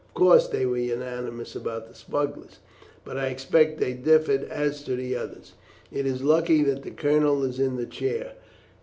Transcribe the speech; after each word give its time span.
"Of 0.07 0.15
course 0.15 0.47
they 0.47 0.65
were 0.65 0.79
unanimous 0.79 1.55
about 1.55 1.87
the 1.87 1.93
smugglers, 1.93 2.57
but 3.05 3.17
I 3.19 3.27
expect 3.27 3.79
they 3.79 3.93
differed 3.93 4.45
as 4.45 4.81
to 4.85 4.95
the 4.95 5.15
others. 5.15 5.53
It 5.91 6.07
is 6.07 6.23
lucky 6.23 6.63
that 6.63 6.81
the 6.81 6.89
Colonel 6.89 7.43
is 7.43 7.59
in 7.59 7.77
the 7.77 7.85
chair. 7.85 8.31